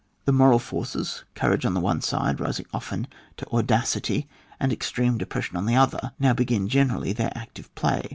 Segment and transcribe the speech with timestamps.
[0.25, 3.05] The moral forces, courage on the one side rising often
[3.37, 4.25] to audacittfy
[4.59, 8.09] and extreme depression on the other, now begin generally their active play.